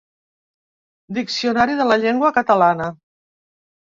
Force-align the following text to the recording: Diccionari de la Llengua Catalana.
Diccionari 1.17 1.77
de 1.81 1.85
la 1.91 1.99
Llengua 2.05 2.33
Catalana. 2.37 2.87